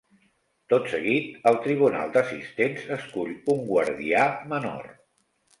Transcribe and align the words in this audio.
Tot 0.71 0.87
seguit, 0.93 1.35
el 1.51 1.59
tribunal 1.67 2.15
d'assistents 2.17 2.89
escull 2.97 3.37
un 3.55 3.63
guardià 3.71 4.25
menor. 4.57 4.91